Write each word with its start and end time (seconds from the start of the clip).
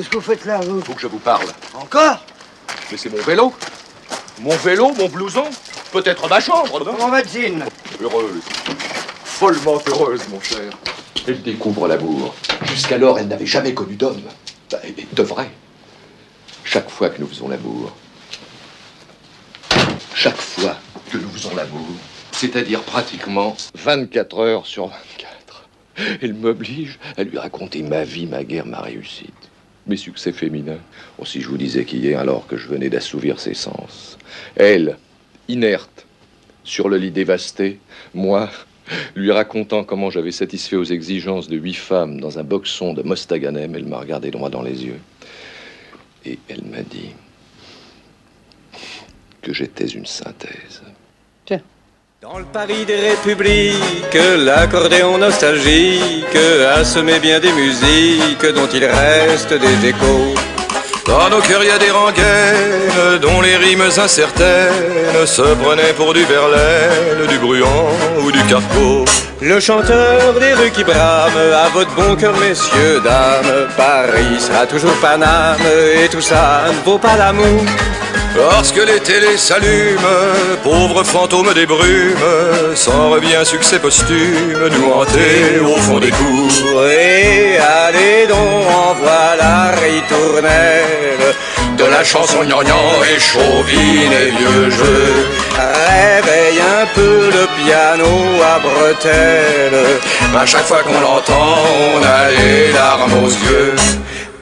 Qu'est-ce 0.00 0.08
que 0.08 0.16
vous 0.16 0.22
faites 0.22 0.46
là, 0.46 0.60
vous 0.60 0.80
Faut 0.80 0.94
que 0.94 1.00
je 1.02 1.08
vous 1.08 1.18
parle. 1.18 1.44
Encore 1.74 2.24
Mais 2.90 2.96
c'est 2.96 3.10
mon 3.10 3.20
vélo. 3.20 3.52
Mon 4.40 4.56
vélo, 4.56 4.94
mon 4.94 5.10
blouson. 5.10 5.44
Peut-être 5.92 6.26
ma 6.26 6.40
chambre, 6.40 6.82
non 6.82 6.92
Comment 6.92 7.10
va 7.10 7.22
Jean 7.22 7.66
Heureuse. 8.00 8.40
Follement 9.24 9.78
heureuse, 9.86 10.22
mon 10.30 10.40
cher. 10.40 10.72
Elle 11.28 11.42
découvre 11.42 11.86
l'amour. 11.86 12.34
Jusqu'alors, 12.64 13.18
elle 13.18 13.28
n'avait 13.28 13.44
jamais 13.44 13.74
connu 13.74 13.94
d'homme. 13.96 14.22
Bah, 14.72 14.78
et 14.84 15.06
de 15.12 15.22
vrai. 15.22 15.50
Chaque 16.64 16.88
fois 16.88 17.10
que 17.10 17.20
nous 17.20 17.28
faisons 17.28 17.48
l'amour. 17.50 17.92
Chaque 20.14 20.40
fois 20.40 20.76
que 21.12 21.18
nous 21.18 21.28
faisons 21.28 21.54
l'amour. 21.54 21.88
C'est-à-dire 22.32 22.80
pratiquement 22.84 23.54
24 23.74 24.38
heures 24.38 24.64
sur 24.64 24.86
24. 24.86 25.68
Elle 26.22 26.32
m'oblige 26.32 26.98
à 27.18 27.22
lui 27.22 27.36
raconter 27.36 27.82
ma 27.82 28.04
vie, 28.04 28.24
ma 28.24 28.44
guerre, 28.44 28.64
ma 28.64 28.80
réussite. 28.80 29.50
Mes 29.86 29.96
succès 29.96 30.32
féminins. 30.32 30.78
Oh, 31.18 31.24
si 31.24 31.40
je 31.40 31.48
vous 31.48 31.56
disais 31.56 31.84
qu'hier, 31.84 32.18
alors 32.18 32.46
que 32.46 32.56
je 32.56 32.68
venais 32.68 32.90
d'assouvir 32.90 33.40
ses 33.40 33.54
sens, 33.54 34.18
elle, 34.56 34.98
inerte, 35.48 36.06
sur 36.64 36.88
le 36.88 36.98
lit 36.98 37.10
dévasté, 37.10 37.80
moi, 38.14 38.50
lui 39.14 39.32
racontant 39.32 39.84
comment 39.84 40.10
j'avais 40.10 40.32
satisfait 40.32 40.76
aux 40.76 40.84
exigences 40.84 41.48
de 41.48 41.56
huit 41.56 41.74
femmes 41.74 42.20
dans 42.20 42.38
un 42.38 42.44
boxon 42.44 42.92
de 42.92 43.02
Mostaganem, 43.02 43.74
elle 43.74 43.86
m'a 43.86 43.98
regardé 43.98 44.30
droit 44.30 44.50
dans 44.50 44.62
les 44.62 44.84
yeux. 44.84 45.00
Et 46.24 46.38
elle 46.48 46.64
m'a 46.64 46.82
dit 46.82 47.10
que 49.42 49.52
j'étais 49.52 49.86
une 49.86 50.06
synthèse. 50.06 50.82
Dans 52.20 52.38
le 52.38 52.44
Paris 52.44 52.84
des 52.84 52.96
républiques, 52.96 54.18
l'accordéon 54.44 55.16
nostalgique 55.16 56.36
a 56.36 56.84
semé 56.84 57.18
bien 57.18 57.40
des 57.40 57.50
musiques 57.50 58.44
dont 58.54 58.68
il 58.74 58.84
reste 58.84 59.54
des 59.54 59.88
échos. 59.88 60.34
Dans 61.06 61.28
nos 61.28 61.40
cœurs, 61.40 61.62
il 61.62 61.68
y 61.68 61.70
a 61.70 61.78
des 61.78 61.90
rengaines 61.90 63.18
dont 63.20 63.40
les 63.40 63.56
rimes 63.56 63.82
incertaines 63.82 65.26
se 65.26 65.42
prenaient 65.42 65.92
pour 65.96 66.12
du 66.14 66.24
Verlaine, 66.24 67.26
du 67.28 67.38
Bruant 67.38 67.90
ou 68.22 68.30
du 68.30 68.42
Carpeau. 68.44 69.04
Le 69.40 69.58
chanteur 69.58 70.34
des 70.38 70.52
rues 70.52 70.70
qui 70.70 70.84
brame, 70.84 71.32
à 71.54 71.68
votre 71.70 71.94
bon 71.94 72.14
cœur, 72.14 72.34
messieurs, 72.36 73.00
dames, 73.02 73.68
Paris 73.76 74.38
sera 74.38 74.66
toujours 74.66 74.94
Paname, 75.00 75.56
et 75.94 76.08
tout 76.08 76.20
ça 76.20 76.64
ne 76.68 76.90
vaut 76.90 76.98
pas 76.98 77.16
l'amour. 77.16 77.64
Lorsque 78.36 78.76
les 78.76 79.00
télés 79.00 79.36
s'allument, 79.36 80.28
pauvres 80.62 81.02
fantômes 81.02 81.52
des 81.52 81.66
brumes, 81.66 82.14
s'en 82.74 83.10
revient 83.10 83.44
succès 83.44 83.78
posthume, 83.80 84.68
nous 84.70 84.92
hanter 84.92 85.58
au 85.60 85.76
fond 85.80 85.98
des 85.98 86.10
cours. 86.10 86.84
Et 86.86 87.56
allez 87.56 88.26
donc, 88.28 88.66
en 89.00 89.04
voilà 89.04 89.72
ritournelle, 89.82 91.34
de 91.76 91.84
la 91.84 92.04
chanson 92.04 92.42
gnangnan 92.44 92.74
et 93.14 93.20
chauvine 93.20 94.12
et 94.12 94.30
vieux 94.30 94.70
jeu. 94.70 95.28
Réveille 95.56 96.60
un 96.60 96.86
peu 96.94 97.30
le 97.30 97.46
piano 97.62 98.06
à 98.42 98.58
bretelles, 98.58 99.98
à 100.36 100.46
chaque 100.46 100.64
fois 100.64 100.82
qu'on 100.82 101.00
l'entend, 101.00 101.58
on 101.94 102.02
a 102.02 102.30
les 102.30 102.72
larmes 102.72 103.24
aux 103.24 103.28
yeux. 103.28 103.74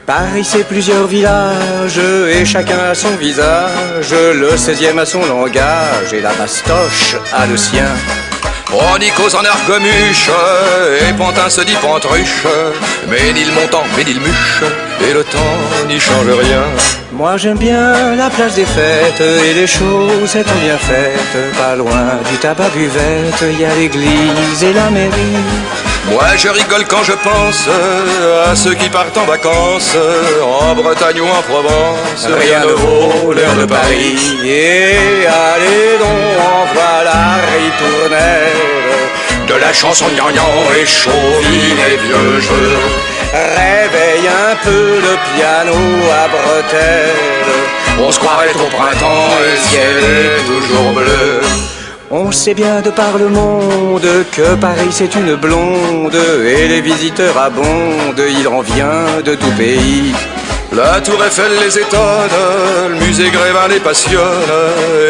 Paris 0.05 0.43
c'est 0.43 0.67
plusieurs 0.67 1.05
villages 1.05 1.99
et 1.99 2.43
chacun 2.43 2.79
a 2.91 2.95
son 2.95 3.15
visage. 3.17 4.11
Le 4.11 4.55
16e 4.55 4.97
a 4.97 5.05
son 5.05 5.23
langage 5.25 6.13
et 6.13 6.21
la 6.21 6.33
bastoche 6.33 7.15
a 7.31 7.45
le 7.45 7.55
sien. 7.57 7.85
Bronicos 8.71 9.35
en 9.35 9.43
argomuche 9.43 10.29
et 11.01 11.13
Pantin 11.13 11.49
se 11.49 11.61
dit 11.61 11.75
pantruche. 11.81 12.45
Mais 13.07 13.33
ni 13.33 13.43
le 13.43 13.51
montant, 13.53 13.83
mais 13.97 14.03
ni 14.03 14.13
le 14.13 14.19
muche 14.19 14.61
et 15.07 15.13
le 15.13 15.23
temps 15.23 15.57
n'y 15.87 15.99
change 15.99 16.27
rien. 16.27 16.63
Moi 17.11 17.37
j'aime 17.37 17.57
bien 17.57 18.15
la 18.15 18.29
place 18.29 18.53
des 18.53 18.65
fêtes 18.65 19.21
et 19.21 19.53
les 19.53 19.67
choses 19.67 20.35
étant 20.35 20.59
bien 20.63 20.77
faites. 20.77 21.57
Pas 21.57 21.75
loin 21.75 22.19
du 22.29 22.37
tabac 22.37 22.69
buvette, 22.69 23.41
il 23.41 23.59
y 23.59 23.65
a 23.65 23.73
l'église 23.75 24.63
et 24.63 24.73
la 24.73 24.89
mairie. 24.91 25.43
Moi 26.11 26.25
je 26.37 26.49
rigole 26.49 26.85
quand 26.87 27.03
je 27.03 27.13
pense 27.13 27.67
à 28.47 28.55
ceux 28.55 28.75
qui 28.75 28.89
partent 28.89 29.17
en 29.17 29.25
vacances 29.25 29.95
en 30.43 30.75
Bretagne 30.75 31.21
ou 31.21 31.25
en 31.25 31.41
Provence. 31.41 32.27
Rien 32.39 32.59
ne 32.61 32.73
vaut 32.73 33.33
l'heure 33.33 33.55
de 33.55 33.65
Paris. 33.65 34.37
Et 34.45 35.25
allez 35.25 35.97
donc, 35.99 36.39
en 36.39 36.73
voilà 36.73 37.28
de 39.47 39.53
la 39.55 39.73
chanson 39.73 40.05
gnangnan 40.15 40.51
et 40.79 40.85
chauvine 40.85 41.79
et 41.91 41.97
vieux 41.97 42.39
jeu. 42.39 42.77
Réveille 43.33 44.27
un 44.27 44.55
peu 44.63 44.99
le 45.07 45.15
piano 45.33 45.73
à 46.11 46.27
bretelles. 46.27 47.49
On 48.01 48.11
se 48.11 48.19
croirait 48.19 48.53
au 48.53 48.69
printemps, 48.75 49.29
le 49.41 49.57
ciel 49.57 50.03
est 50.03 50.45
toujours 50.45 50.93
bleu. 50.93 51.41
On 52.11 52.31
sait 52.31 52.53
bien 52.53 52.81
de 52.81 52.89
par 52.89 53.17
le 53.17 53.29
monde 53.29 54.07
que 54.31 54.55
Paris 54.55 54.89
c'est 54.91 55.15
une 55.15 55.35
blonde 55.35 56.19
et 56.45 56.67
les 56.67 56.81
visiteurs 56.81 57.37
abondent, 57.37 58.23
il 58.27 58.47
en 58.47 58.61
vient 58.61 59.21
de 59.23 59.35
tout 59.35 59.51
pays. 59.57 60.13
La 60.71 61.01
tour 61.01 61.17
Eiffel 61.25 61.51
les 61.63 61.79
étonne, 61.79 62.29
le 62.89 62.95
musée 63.05 63.29
Grévin 63.31 63.67
les 63.69 63.79
passionne, 63.79 64.21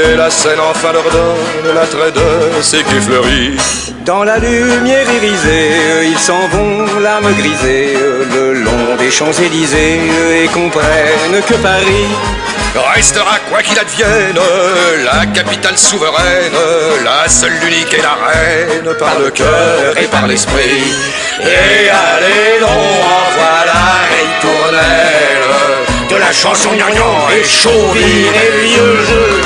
et 0.05 0.15
la 0.15 0.29
scène 0.29 0.59
enfin 0.71 0.93
leur 0.93 1.03
donne 1.03 1.75
l'attrait 1.75 2.11
de 2.11 2.61
ces 2.61 2.81
culs 2.83 3.01
fleuris. 3.01 3.57
Dans 4.05 4.23
la 4.23 4.37
lumière 4.37 5.05
irisée, 5.13 6.05
ils 6.05 6.17
s'en 6.17 6.47
vont, 6.47 6.85
l'âme 7.01 7.33
grisée, 7.37 7.97
le 8.33 8.53
long 8.53 8.95
des 8.97 9.11
Champs-Élysées, 9.11 9.99
et 10.43 10.47
comprennent 10.47 11.41
que 11.47 11.55
Paris 11.55 12.07
restera 12.95 13.37
quoi 13.49 13.61
qu'il 13.61 13.77
advienne, 13.77 14.39
la 15.03 15.25
capitale 15.25 15.77
souveraine, 15.77 16.53
la 17.03 17.27
seule, 17.27 17.53
l'unique 17.61 17.93
et 17.93 18.01
la 18.01 18.15
reine, 18.27 18.95
par 18.97 19.19
le 19.19 19.29
cœur 19.29 19.97
et 20.01 20.05
par 20.05 20.25
l'esprit. 20.25 20.93
Et 21.41 21.89
allez 21.89 22.59
donc, 22.61 22.69
en 22.69 23.25
voilà 23.37 23.99
ritournelle, 24.09 25.38
de 25.38 25.38
la 26.29 26.33
chanson 26.33 26.69
gnangnan 26.75 27.27
et 27.35 27.43
chauvine 27.43 28.35
et 28.43 28.61
vieux 28.61 28.97
jeu. 29.09 29.41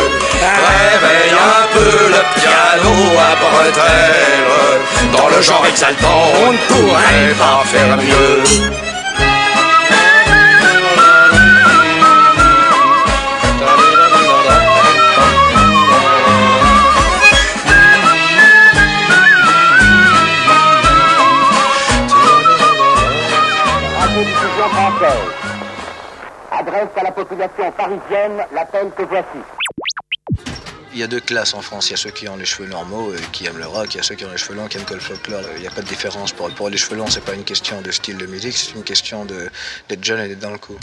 Réveille 0.68 1.32
un 1.32 1.66
peu 1.74 2.10
le 2.16 2.22
piano 2.36 2.94
à 3.18 3.36
bretelles, 3.44 5.18
dans 5.18 5.30
le 5.30 5.42
genre 5.42 5.66
exaltant, 5.66 6.24
on 6.46 6.52
ne 6.52 6.58
pourrait 6.58 7.34
pas 7.40 7.64
faire 7.66 7.96
mieux. 7.96 8.83
Adresse 26.84 26.98
à 26.98 27.04
la 27.04 27.12
population 27.12 27.72
parisienne 27.72 28.46
l'appel 28.54 28.92
que 28.96 29.04
voici. 29.04 29.40
Il 30.94 31.00
y 31.00 31.04
a 31.04 31.08
deux 31.08 31.20
classes 31.20 31.54
en 31.54 31.62
France. 31.62 31.90
Il 31.90 31.92
y 31.92 31.94
a 31.94 31.98
ceux 31.98 32.12
qui 32.12 32.28
ont 32.28 32.36
les 32.36 32.46
cheveux 32.46 32.68
normaux 32.68 33.14
et 33.14 33.22
qui 33.32 33.46
aiment 33.46 33.58
le 33.58 33.66
rock. 33.66 33.94
Il 33.94 33.98
y 33.98 34.00
a 34.00 34.04
ceux 34.04 34.16
qui 34.16 34.26
ont 34.26 34.32
les 34.32 34.38
cheveux 34.38 34.56
longs 34.56 34.68
qui 34.68 34.78
aiment 34.78 34.86
que 34.86 34.94
le 34.94 35.00
folklore. 35.00 35.42
Il 35.56 35.62
n'y 35.62 35.68
a 35.68 35.72
pas 35.72 35.82
de 35.82 35.88
différence. 35.88 36.34
Pour, 36.34 36.54
pour 36.54 36.70
les 36.70 36.78
cheveux 36.78 36.98
longs, 36.98 37.08
c'est 37.08 37.24
pas 37.24 37.34
une 37.34 37.44
question 37.44 37.82
de 37.82 37.92
style 37.92 38.18
de 38.18 38.26
musique, 38.26 38.56
c'est 38.56 38.76
une 38.76 38.84
question 38.84 39.26
d'être 39.26 40.04
jeune 40.04 40.20
et 40.20 40.28
d'être 40.28 40.40
dans 40.40 40.52
le 40.52 40.58
coup. 40.58 40.78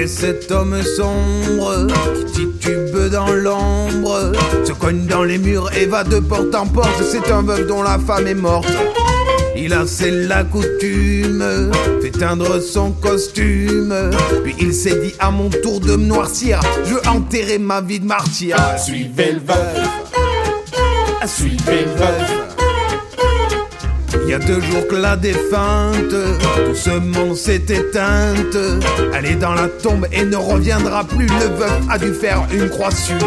Est 0.00 0.06
cet 0.06 0.50
homme 0.50 0.82
sombre 0.82 1.86
qui 2.32 2.46
titube 2.46 3.10
dans 3.12 3.30
l'ombre 3.32 4.32
Se 4.64 4.72
cogne 4.72 5.04
dans 5.04 5.24
les 5.24 5.36
murs 5.36 5.70
et 5.76 5.84
va 5.84 6.04
de 6.04 6.20
porte 6.20 6.54
en 6.54 6.66
porte 6.66 7.02
C'est 7.02 7.30
un 7.30 7.42
veuf 7.42 7.66
dont 7.66 7.82
la 7.82 7.98
femme 7.98 8.26
est 8.26 8.34
morte 8.34 8.72
il 9.56 9.74
a 9.74 9.86
c'est 9.86 10.10
la 10.10 10.42
coutume, 10.42 11.44
fait 12.00 12.12
teindre 12.12 12.62
son 12.62 12.92
costume. 12.92 13.94
Puis 14.42 14.54
il 14.58 14.72
s'est 14.72 14.98
dit 15.02 15.12
à 15.18 15.30
mon 15.30 15.50
tour 15.50 15.80
de 15.80 15.96
me 15.96 16.06
noircir, 16.06 16.60
je 16.86 16.94
veux 16.94 17.06
enterrer 17.06 17.58
ma 17.58 17.82
vie 17.82 18.00
de 18.00 18.06
martyr. 18.06 18.56
Suivez 18.82 19.32
le 19.32 19.40
veuf, 19.40 19.86
suivez 21.26 21.84
le 21.84 21.90
veuf. 21.90 22.49
Il 24.30 24.34
y 24.34 24.36
a 24.36 24.38
deux 24.38 24.60
jours 24.60 24.86
que 24.86 24.94
la 24.94 25.16
défunte, 25.16 26.14
tout 26.64 26.74
ce 26.76 26.90
monde 26.90 27.34
s'est 27.34 27.64
éteinte. 27.68 28.56
Elle 29.12 29.26
est 29.26 29.34
dans 29.34 29.54
la 29.54 29.66
tombe 29.66 30.06
et 30.12 30.24
ne 30.24 30.36
reviendra 30.36 31.02
plus. 31.02 31.26
Le 31.26 31.46
veuf 31.56 31.80
a 31.90 31.98
dû 31.98 32.14
faire 32.14 32.46
une 32.52 32.68
croix 32.68 32.92
sur. 32.92 33.18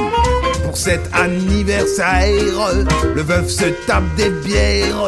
Pour 0.64 0.78
cet 0.78 1.02
anniversaire, 1.12 2.30
le 3.14 3.22
veuf 3.22 3.50
se 3.50 3.66
tape 3.86 4.16
des 4.16 4.30
bières. 4.30 5.08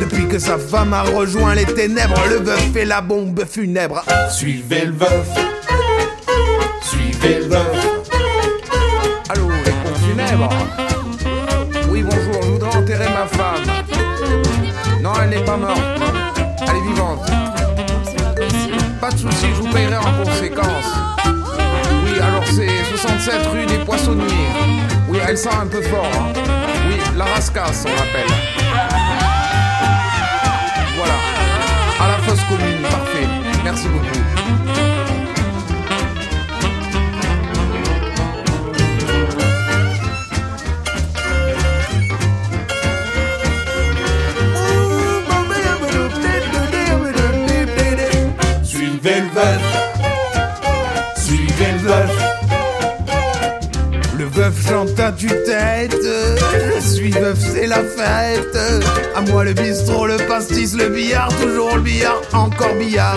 Depuis 0.00 0.26
que 0.26 0.40
sa 0.40 0.58
femme 0.58 0.92
a 0.92 1.02
rejoint 1.02 1.54
les 1.54 1.64
ténèbres, 1.64 2.20
le 2.28 2.38
veuf 2.38 2.72
fait 2.72 2.84
la 2.84 3.00
bombe 3.00 3.44
funèbre. 3.48 4.04
Suivez 4.28 4.86
le 4.86 4.94
veuf, 4.94 5.28
suivez 6.82 7.38
le 7.38 7.44
veuf. 7.44 7.75
Elle 15.64 16.76
est 16.76 16.80
vivante. 16.88 17.30
Pas 19.00 19.10
de 19.10 19.16
soucis, 19.18 19.46
je 19.54 19.62
vous 19.62 19.68
payerai 19.72 19.96
en 19.96 20.24
conséquence. 20.24 20.92
Oui, 22.04 22.18
alors 22.20 22.44
c'est 22.44 22.84
67 22.96 23.46
rue 23.52 23.64
des 23.66 23.78
Poissonniers. 23.78 24.48
Oui, 25.08 25.18
elle 25.26 25.38
sent 25.38 25.48
un 25.62 25.66
peu 25.66 25.80
fort. 25.82 26.04
hein. 26.14 26.32
Oui, 26.88 26.96
la 27.16 27.24
rascasse, 27.24 27.84
on 27.86 27.90
l'appelle. 27.94 28.34
Voilà. 30.96 31.14
À 32.00 32.08
la 32.08 32.18
fosse 32.24 32.42
commune, 32.48 32.82
parfait. 32.82 33.26
Merci 33.64 33.88
beaucoup. 33.88 34.55
Chante 54.76 55.00
à 55.00 55.10
tue-tête, 55.10 55.96
je 56.74 56.80
suis 56.80 57.10
veuf, 57.10 57.38
c'est 57.38 57.66
la 57.66 57.82
fête. 57.82 58.58
À 59.14 59.22
moi 59.22 59.42
le 59.42 59.54
bistrot, 59.54 60.06
le 60.06 60.18
pastis, 60.28 60.74
le 60.74 60.90
billard, 60.90 61.30
toujours 61.40 61.76
le 61.76 61.80
billard, 61.80 62.20
encore 62.34 62.74
billard. 62.78 63.16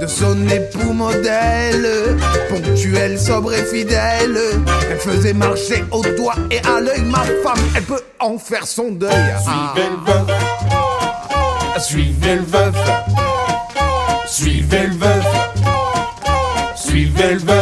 De 0.00 0.06
son 0.06 0.36
époux 0.46 0.92
modèle, 0.92 2.16
ponctuel, 2.48 3.18
sobre 3.18 3.54
et 3.54 3.64
fidèle. 3.64 4.38
Elle 4.88 4.98
faisait 4.98 5.32
marcher 5.32 5.82
au 5.90 6.02
doigt 6.16 6.36
et 6.52 6.58
à 6.58 6.80
l'œil 6.80 7.02
ma 7.02 7.24
femme, 7.42 7.64
elle 7.74 7.82
peut 7.82 8.04
en 8.20 8.38
faire 8.38 8.64
son 8.64 8.92
deuil. 8.92 9.34
Suivez 9.40 9.88
le 9.90 9.96
veuf, 10.06 10.26
suivez 11.80 12.36
le 12.36 12.42
veuf. 12.42 12.76
Suivez 14.28 14.86
le 14.86 14.94
veuf, 14.94 15.26
suivez 16.76 17.34
le. 17.34 17.40
Veuf, 17.40 17.57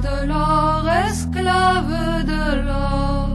de 0.00 0.26
l'or, 0.26 0.84
esclave 1.08 2.24
de 2.24 2.44
l'or. 2.66 3.28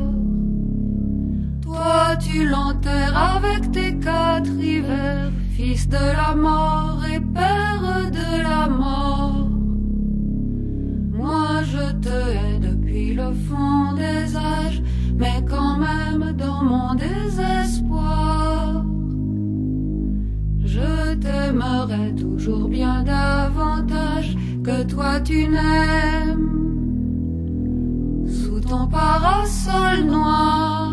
Toi 1.61 2.15
tu 2.19 2.47
l'enterres 2.47 3.17
avec 3.35 3.71
tes 3.71 3.97
quatre 3.97 4.55
hivers, 4.59 5.31
fils 5.55 5.87
de 5.87 6.05
la 6.21 6.35
mort 6.35 7.01
et 7.13 7.19
père 7.19 8.11
de 8.19 8.29
la 8.41 8.67
mort. 8.67 9.47
Moi 11.11 11.61
je 11.63 11.85
te 12.05 12.17
hais 12.33 12.59
depuis 12.59 13.13
le 13.13 13.31
fond 13.47 13.93
des 13.93 14.35
âges, 14.35 14.81
mais 15.15 15.43
quand 15.47 15.77
même 15.77 16.33
dans 16.33 16.63
mon 16.63 16.95
désespoir. 16.95 18.83
Je 20.63 21.13
t'aimerai 21.15 22.15
toujours 22.15 22.67
bien 22.67 23.03
davantage 23.03 24.35
que 24.63 24.83
toi 24.83 25.19
tu 25.21 25.47
n'aimes. 25.47 26.34
Ton 28.75 28.87
parasol 28.87 30.03
noir, 30.03 30.91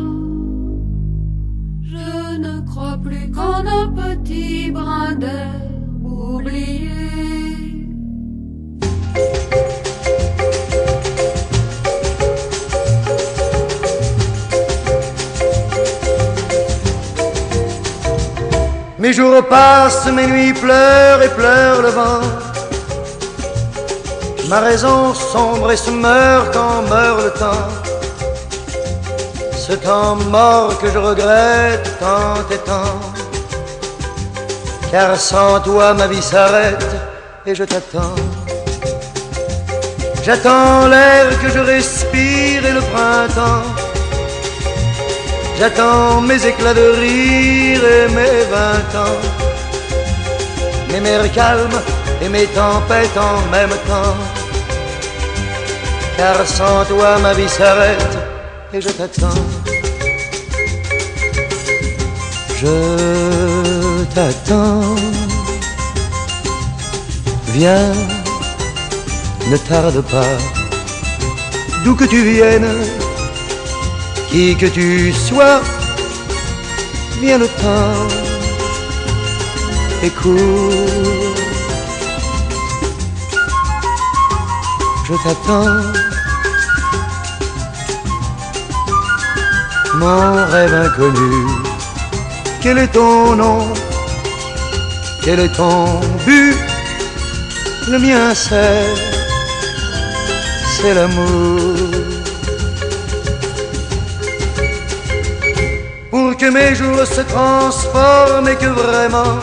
je 1.82 2.38
ne 2.44 2.60
crois 2.60 2.98
plus 3.02 3.28
qu'en 3.32 3.66
un 3.80 3.88
petit 3.88 4.70
brin 4.70 5.16
d'herbe 5.16 6.04
oublié. 6.04 6.90
Mes 19.00 19.12
jours 19.12 19.44
passent, 19.48 20.08
mes 20.12 20.28
nuits 20.28 20.54
pleurent 20.54 21.22
et 21.22 21.34
pleurent 21.40 21.82
le 21.82 21.88
vent. 21.88 22.41
Ma 24.52 24.60
raison 24.60 25.14
sombre 25.14 25.72
et 25.72 25.78
se 25.78 25.90
meurt 25.90 26.52
quand 26.52 26.82
meurt 26.82 27.22
le 27.24 27.30
temps. 27.30 27.68
Ce 29.56 29.72
temps 29.72 30.16
mort 30.30 30.78
que 30.78 30.90
je 30.90 30.98
regrette 30.98 31.88
tant 31.98 32.34
et 32.54 32.58
tant. 32.58 33.00
Car 34.90 35.16
sans 35.16 35.58
toi 35.60 35.94
ma 35.94 36.06
vie 36.06 36.20
s'arrête 36.20 36.86
et 37.46 37.54
je 37.54 37.64
t'attends. 37.64 38.14
J'attends 40.22 40.86
l'air 40.86 41.30
que 41.40 41.48
je 41.48 41.60
respire 41.60 42.66
et 42.66 42.72
le 42.72 42.82
printemps. 42.92 43.64
J'attends 45.58 46.20
mes 46.20 46.44
éclats 46.44 46.74
de 46.74 46.88
rire 47.00 47.82
et 47.96 48.08
mes 48.18 48.42
vingt 48.54 48.92
ans. 49.00 49.20
Mes 50.90 51.00
mers 51.00 51.32
calmes 51.32 51.80
et 52.20 52.28
mes 52.28 52.46
tempêtes 52.48 53.16
en 53.16 53.50
même 53.50 53.76
temps. 53.88 54.41
Car 56.22 56.46
sans 56.46 56.84
toi 56.84 57.18
ma 57.18 57.32
vie 57.34 57.48
s'arrête 57.48 58.16
et 58.72 58.80
je 58.80 58.90
t'attends. 58.90 59.44
Je 62.60 64.04
t'attends. 64.14 64.94
Viens, 67.54 67.92
ne 69.50 69.56
tarde 69.56 70.00
pas. 70.14 70.34
D'où 71.82 71.96
que 71.96 72.04
tu 72.04 72.22
viennes, 72.22 72.72
qui 74.30 74.54
que 74.54 74.66
tu 74.66 75.12
sois, 75.12 75.60
viens 77.20 77.38
le 77.38 77.48
temps 77.48 78.06
et 80.04 80.10
cours. 80.10 81.34
Je 85.08 85.14
t'attends. 85.24 86.01
Mon 89.94 90.46
rêve 90.50 90.74
inconnu, 90.74 91.46
quel 92.62 92.78
est 92.78 92.92
ton 92.92 93.36
nom? 93.36 93.68
Quel 95.22 95.40
est 95.40 95.54
ton 95.54 96.00
but? 96.26 96.56
Le 97.90 97.98
mien 97.98 98.34
c'est, 98.34 98.86
c'est 100.76 100.94
l'amour. 100.94 102.02
pour 106.12 106.36
que 106.36 106.46
mes 106.50 106.74
jours 106.74 107.06
se 107.06 107.22
transforment 107.22 108.48
et 108.48 108.56
que 108.56 108.66
vraiment 108.66 109.38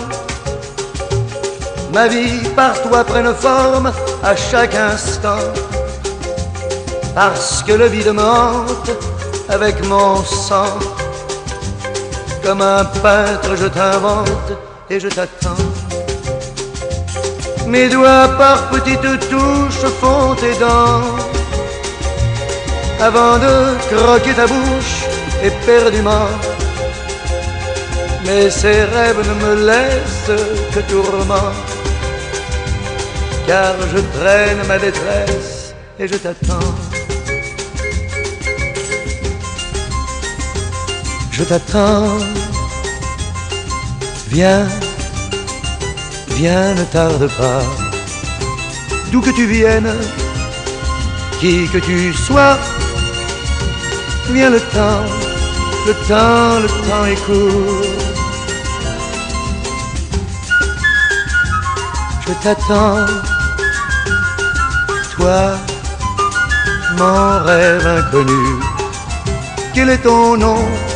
ma 1.91 2.07
vie 2.07 2.47
par 2.55 2.79
toi 2.83 3.03
prenne 3.03 3.33
forme 3.33 3.91
à 4.23 4.35
chaque 4.35 4.75
instant. 4.75 5.45
Parce 7.15 7.63
que 7.63 7.73
le 7.73 7.87
vide 7.87 8.13
me 8.13 8.21
hante 8.21 8.91
avec 9.49 9.85
mon 9.85 10.23
sang. 10.23 10.77
Comme 12.43 12.61
un 12.61 12.85
peintre, 12.85 13.55
je 13.55 13.67
t'invente 13.67 14.51
et 14.89 14.99
je 14.99 15.07
t'attends. 15.07 15.65
Mes 17.67 17.89
doigts 17.89 18.29
par 18.37 18.69
petites 18.69 19.29
touches 19.29 19.85
font 19.99 20.35
tes 20.35 20.55
dents. 20.59 21.01
Avant 23.01 23.37
de 23.37 23.55
croquer 23.89 24.33
ta 24.33 24.47
bouche 24.47 25.03
éperdument 25.43 26.27
mais 28.29 28.49
ces 28.49 28.83
rêves 28.83 29.27
ne 29.27 29.33
me 29.45 29.65
laissent 29.65 30.39
que 30.73 30.79
tourment, 30.81 31.53
car 33.47 33.73
je 33.91 33.99
traîne 34.19 34.67
ma 34.67 34.77
détresse 34.77 35.73
et 35.97 36.07
je 36.07 36.15
t'attends. 36.15 36.88
Je 41.39 41.45
t'attends, 41.45 42.17
viens, 44.27 44.67
viens, 46.31 46.73
ne 46.75 46.83
tarde 46.83 47.29
pas, 47.37 47.61
d'où 49.09 49.21
que 49.21 49.29
tu 49.29 49.45
viennes, 49.45 49.95
qui 51.39 51.65
que 51.69 51.77
tu 51.77 52.11
sois, 52.11 52.57
viens 54.31 54.49
le 54.49 54.59
temps, 54.59 55.05
le 55.87 55.93
temps, 56.09 56.59
le 56.59 56.67
temps 56.85 57.05
est 57.05 57.21
court. 57.25 57.87
Je 62.27 62.33
t'attends, 62.43 63.05
toi, 65.15 65.55
mon 66.97 67.45
rêve 67.45 67.87
inconnu. 67.87 68.45
Quel 69.73 69.89
est 69.91 69.99
ton 69.99 70.35
nom? 70.35 70.88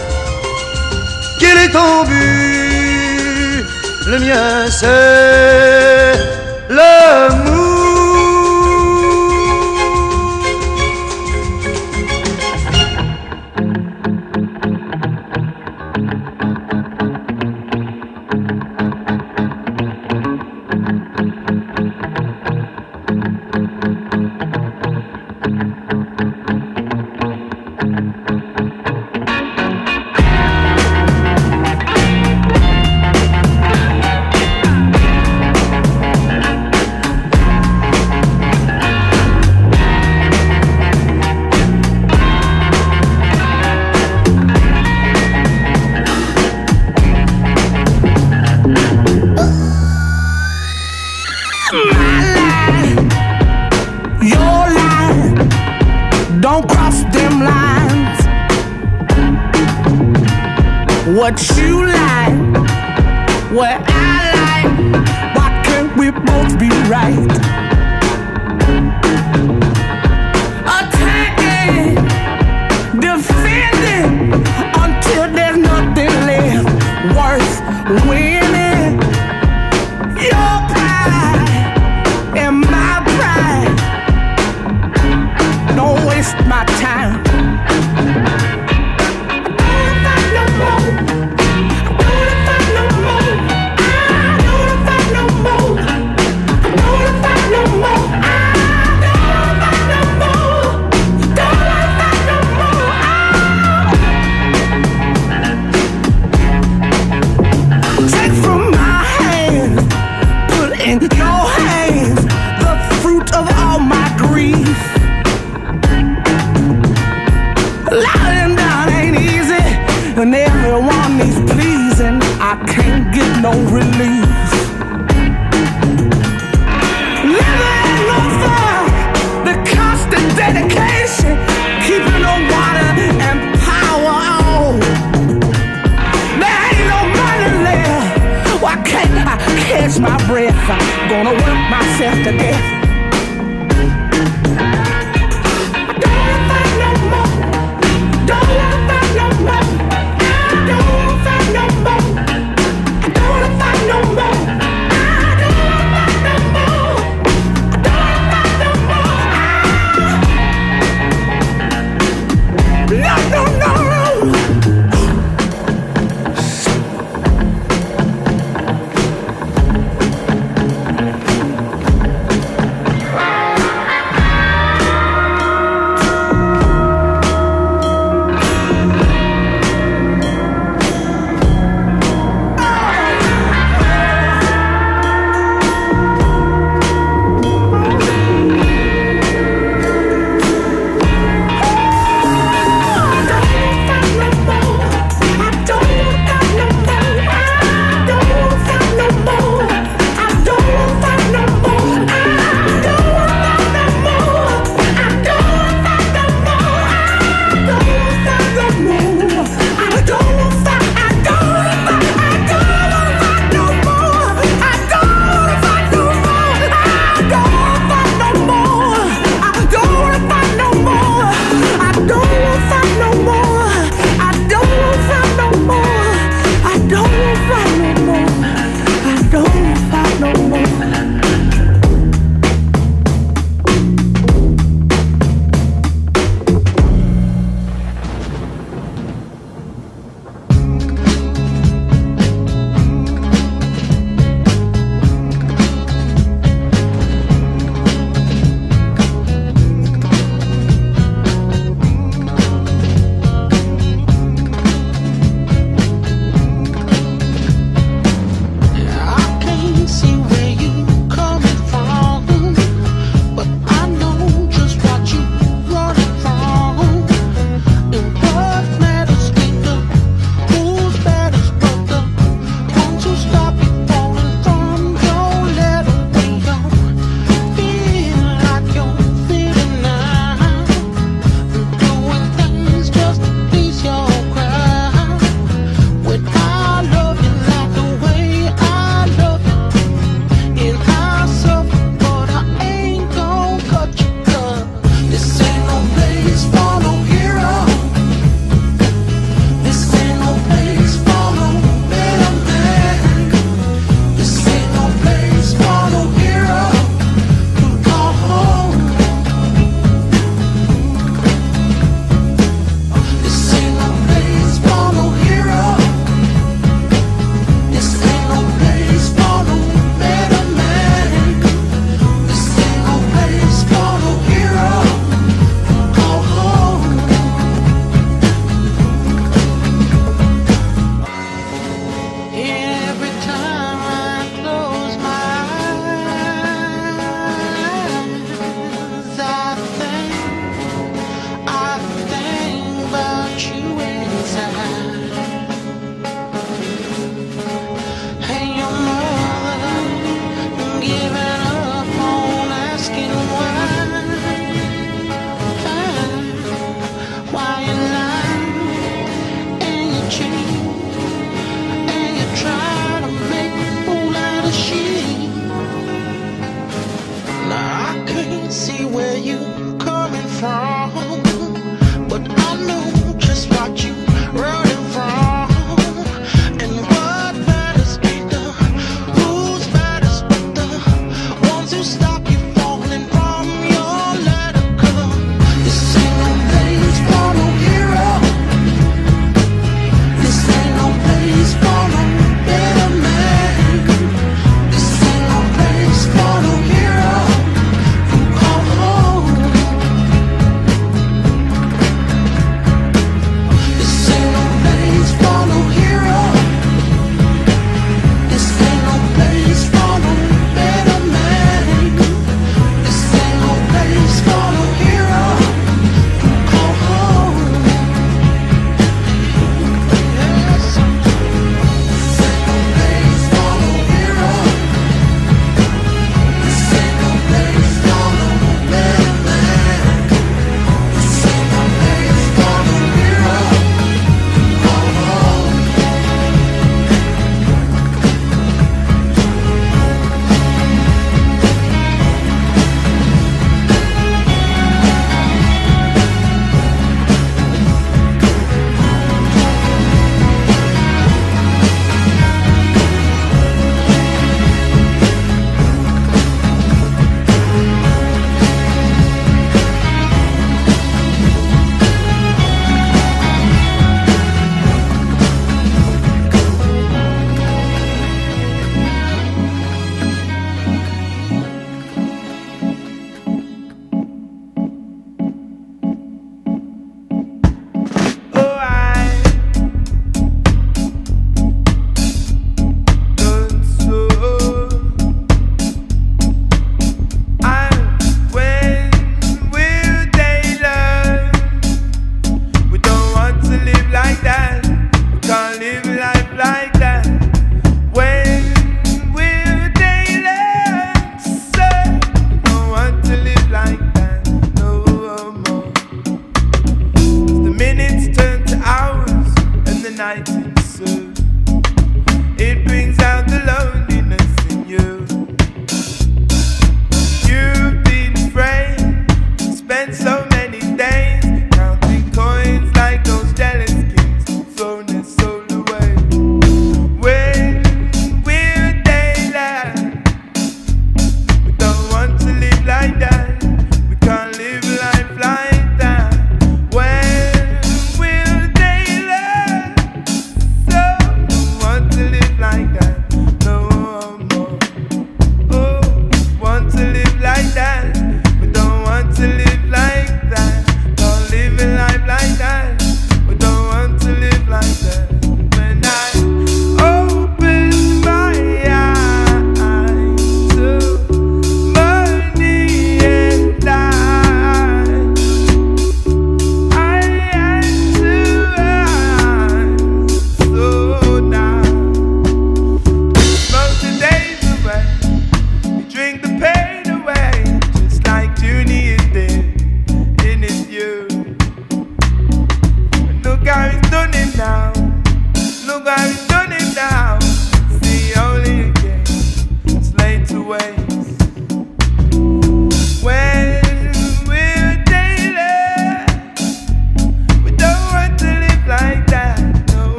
Quel 1.44 1.58
est 1.58 1.72
ton 1.74 2.06
but 2.06 3.66
Le 4.08 4.18
mien 4.18 4.66
c'est 4.70 6.14
l'amour. 6.70 7.73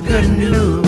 ಕಣ್ಣು 0.00 0.81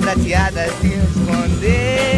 prateada 0.00 0.66
se 0.80 0.94
esconder. 0.94 2.15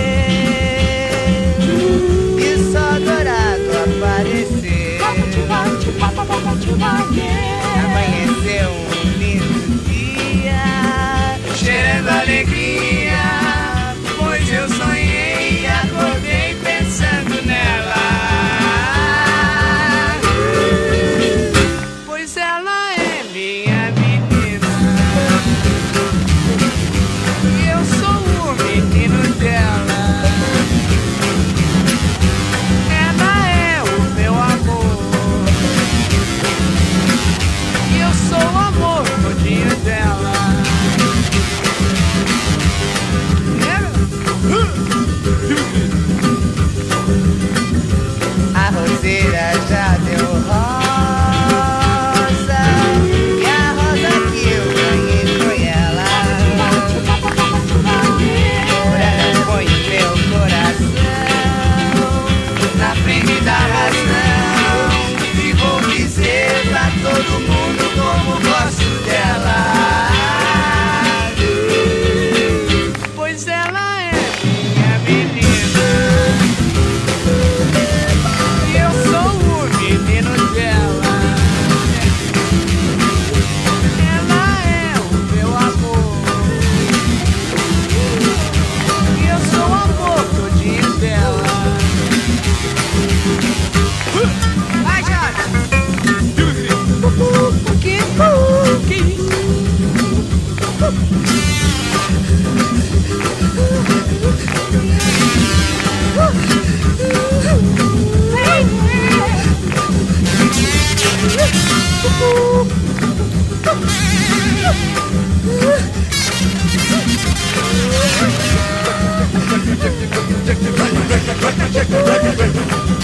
Check 121.58 121.74
it, 121.74 122.06
check 122.06 122.24
it, 122.24 122.38
check 122.38 122.88
check. 122.88 122.97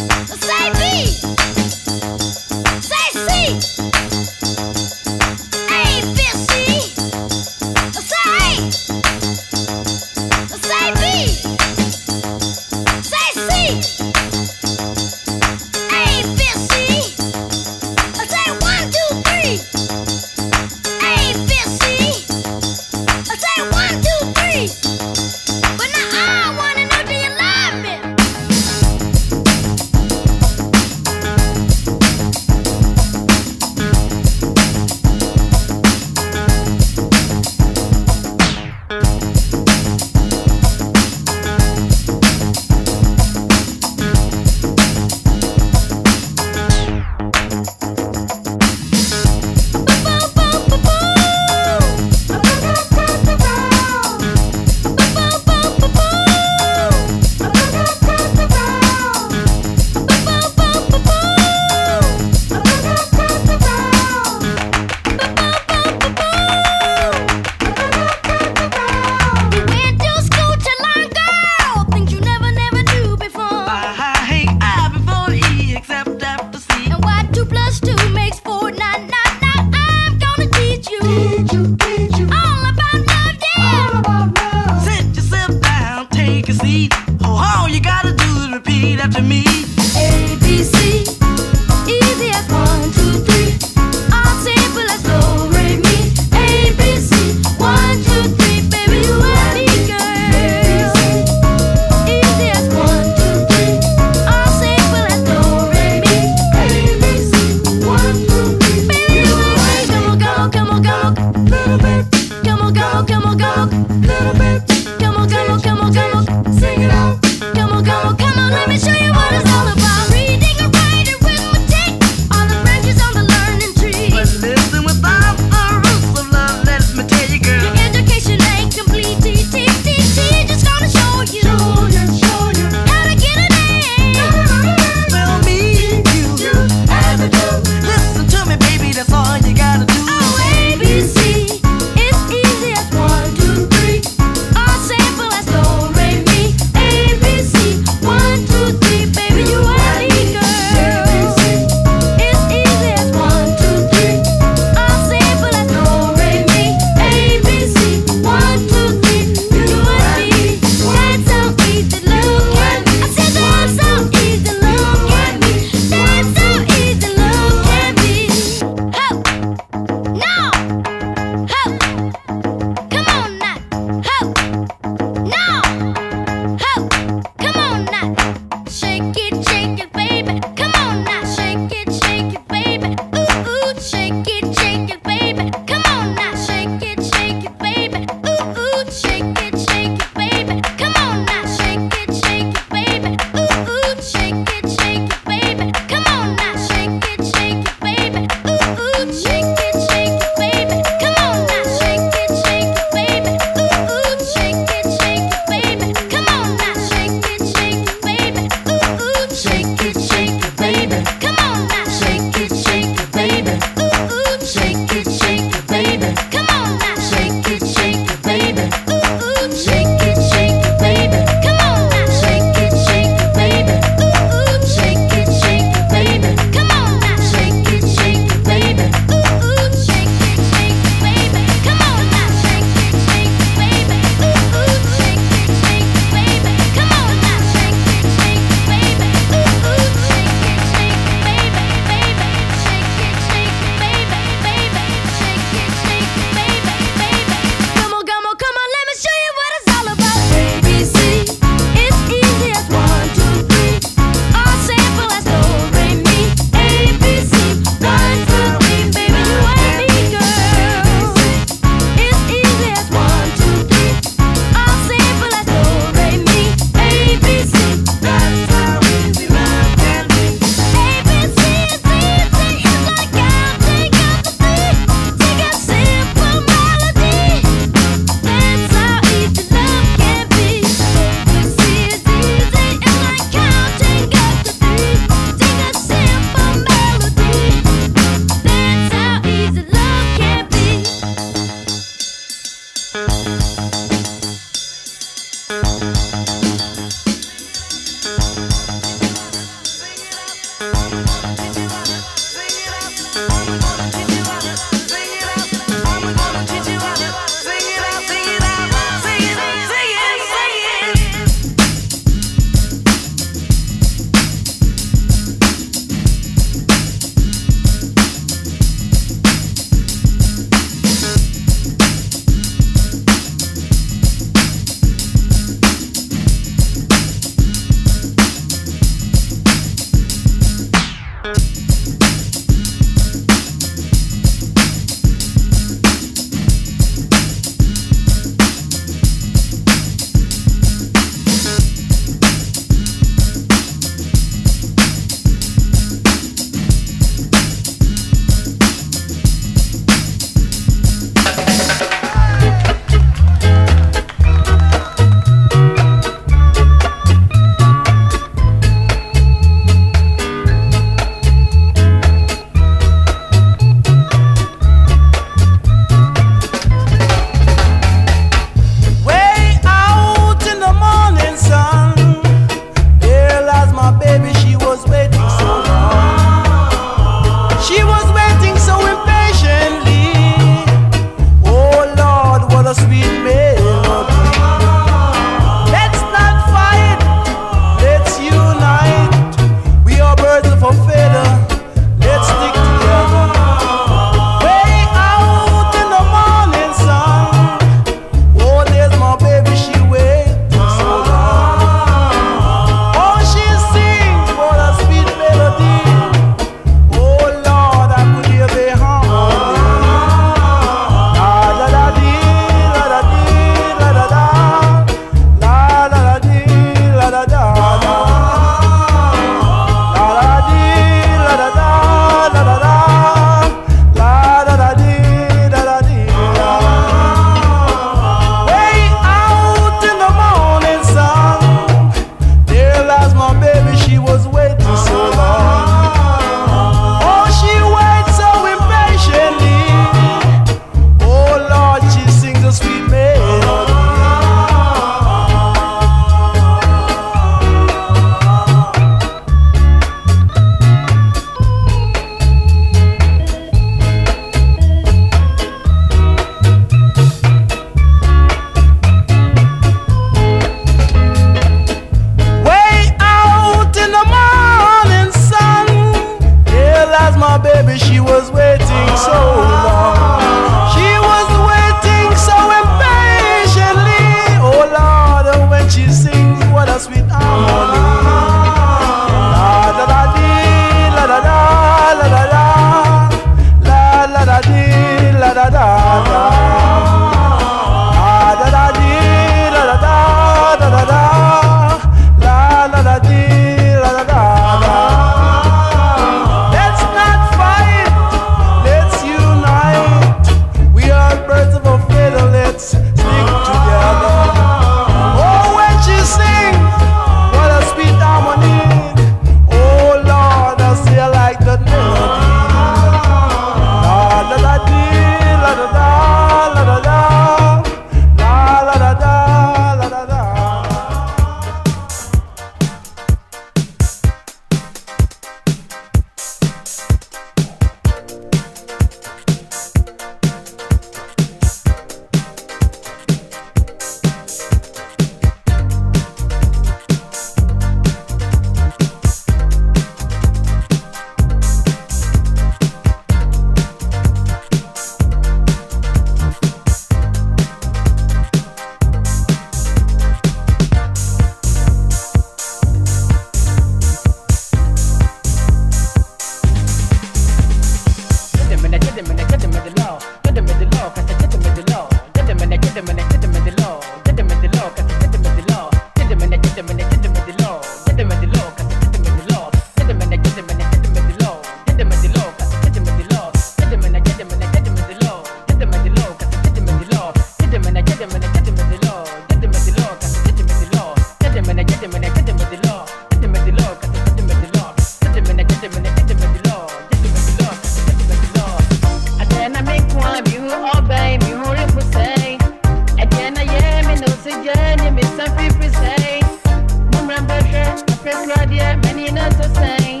A 598.02 598.04
first 598.04 598.36
radio, 598.36 598.76
many 598.82 599.12
not 599.12 599.30
to 599.32 599.48
say. 599.54 600.00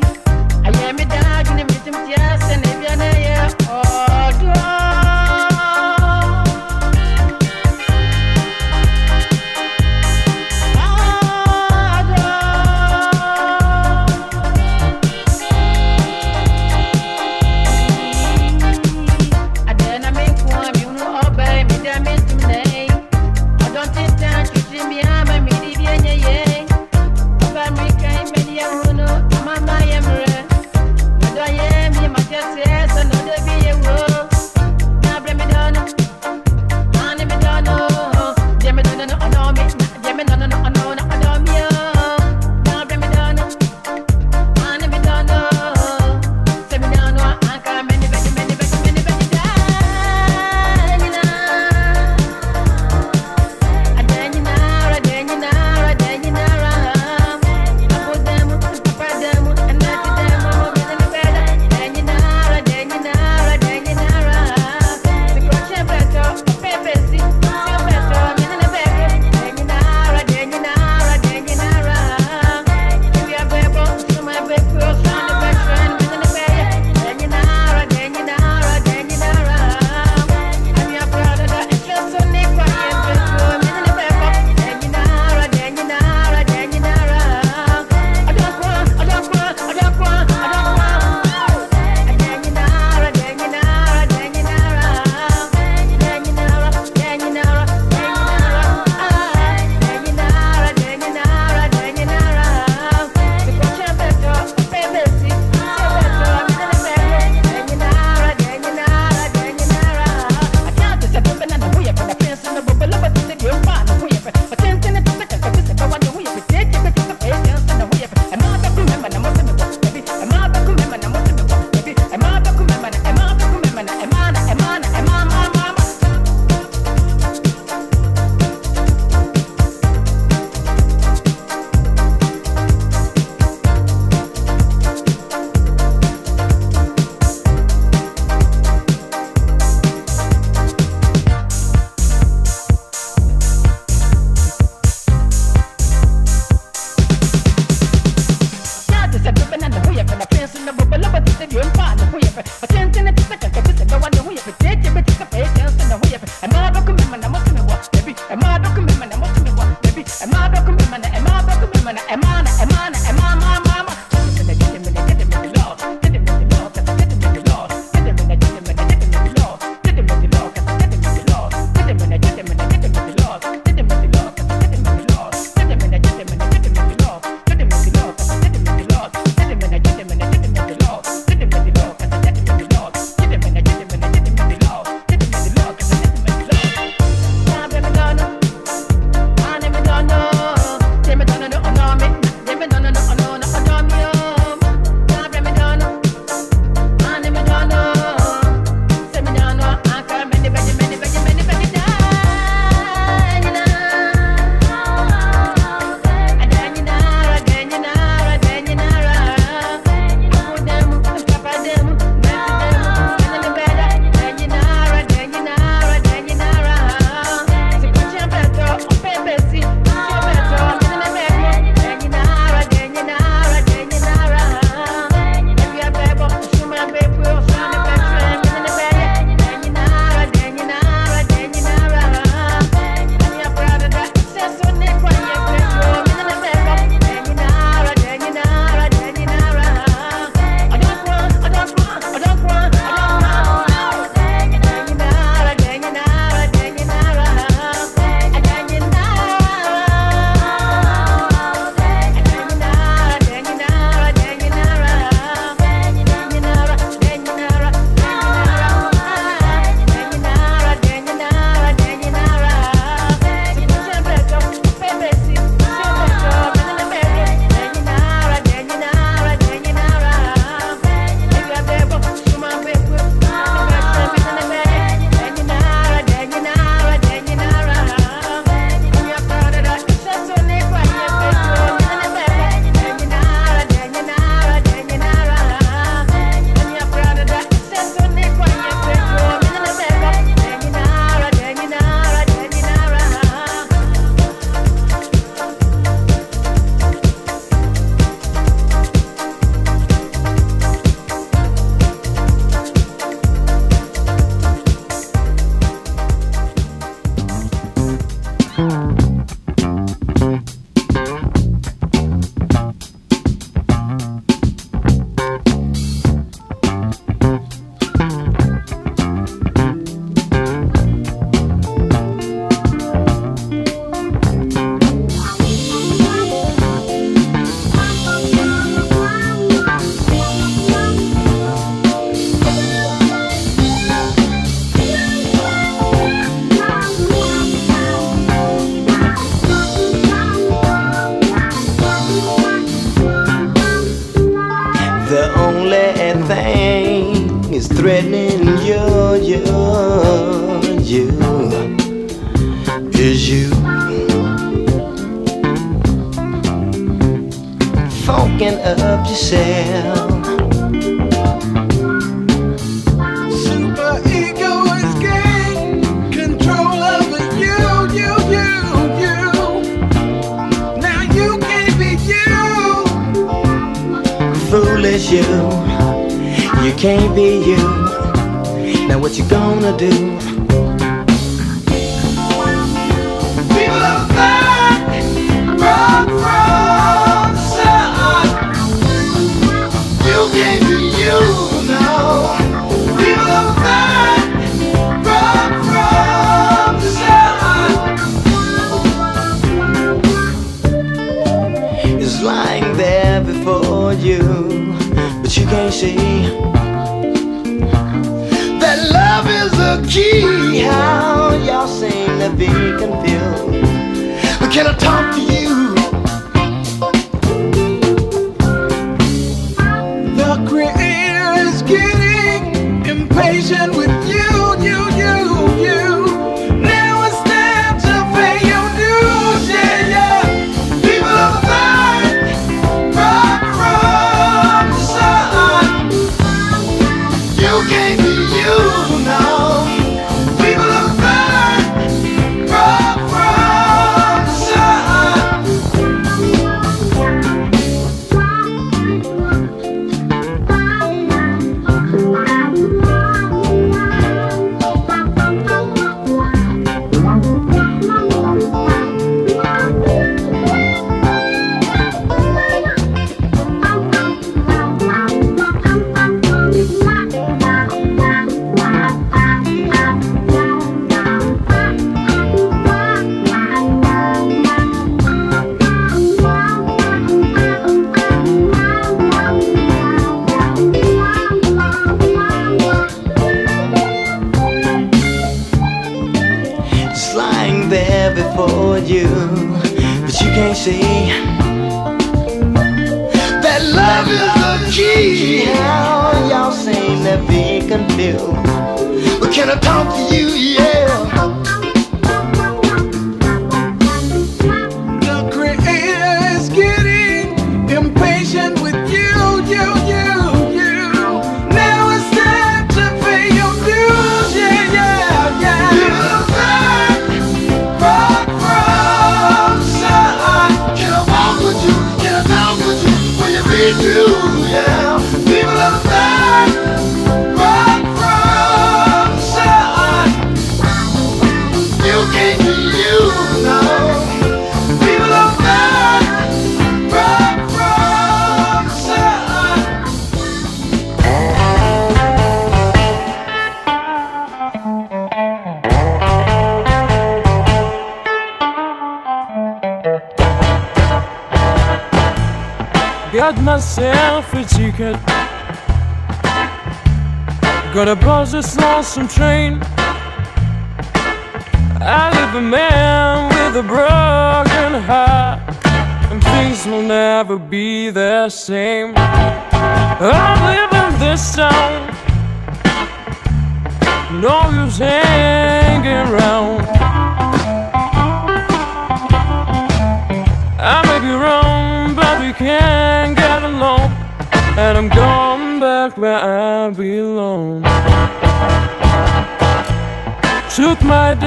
I 0.64 0.70
am 0.88 0.98
a 0.98 1.04
dog 1.04 1.46
in 1.50 1.56
the 1.58 1.64
meeting, 1.72 1.94
yes, 2.10 2.31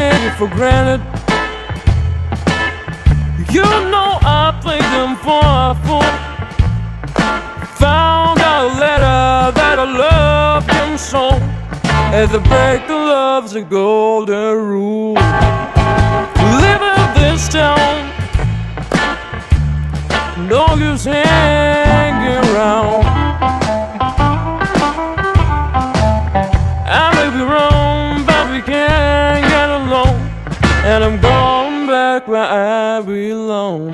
take 0.10 0.23
it 0.23 0.36
for 0.38 0.48
granted. 0.48 1.02
You 3.56 3.64
know 3.94 4.11
I 4.22 4.57
played 4.61 4.90
them 4.95 5.11
for 5.26 5.44
a 5.44 5.73
fool. 5.86 6.11
Found 7.84 8.40
a 8.40 8.57
letter 8.84 9.22
that 9.60 9.77
I 9.80 9.88
loved 10.06 10.68
them 10.69 10.98
so. 10.98 11.26
As 12.19 12.30
I 12.40 12.41
break 12.52 12.88
the 12.88 12.99
love's 13.14 13.56
a 13.56 13.61
golden 13.61 14.56
rule. 14.72 15.14
Live 16.64 16.84
in 16.94 17.03
this 17.19 17.48
town. 17.49 17.95
No 20.48 20.64
use 20.76 21.06
hanging 21.06 22.44
around. 22.53 23.05
And 30.88 31.03
I'm 31.03 31.20
going 31.20 31.88
back 31.88 32.28
where 32.28 32.44
I 32.44 33.02
belong. 33.02 33.91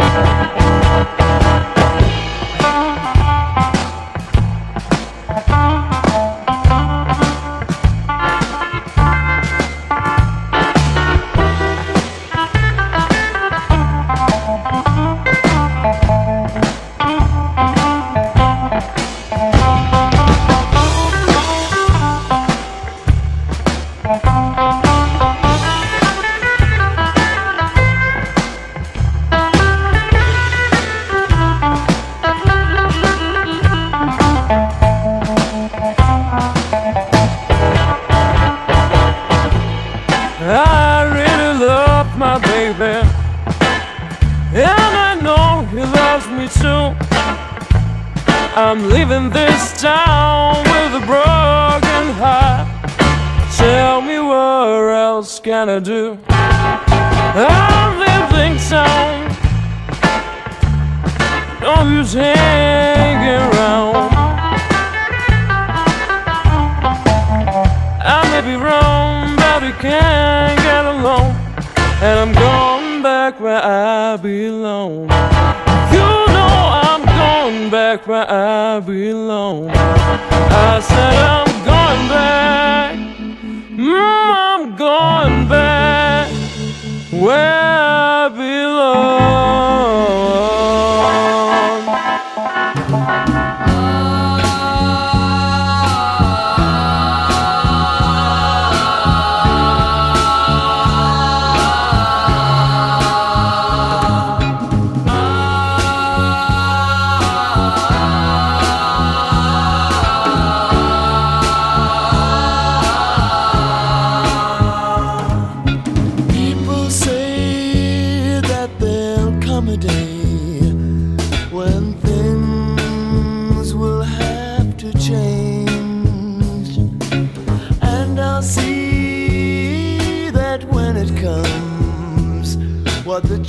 I 78.72 78.80
belong. 78.80 79.70
I 79.70 80.80
said 80.80 81.14
I'm 81.16 81.31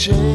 change. 0.03 0.32